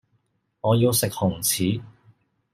[0.61, 1.79] 我要食紅柿